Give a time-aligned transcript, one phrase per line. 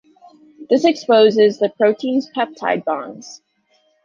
[0.67, 3.43] This exposes the protein's peptide bonds.